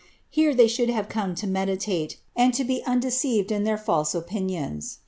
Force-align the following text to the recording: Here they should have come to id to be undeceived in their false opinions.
Here 0.31 0.55
they 0.55 0.67
should 0.67 0.89
have 0.89 1.07
come 1.09 1.35
to 1.35 1.47
id 1.47 2.17
to 2.55 2.63
be 2.63 2.83
undeceived 2.87 3.51
in 3.51 3.65
their 3.65 3.77
false 3.77 4.15
opinions. 4.15 4.97